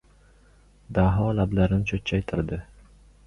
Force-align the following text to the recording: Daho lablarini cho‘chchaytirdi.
Daho 0.99 1.27
lablarini 1.39 1.87
cho‘chchaytirdi. 1.91 2.61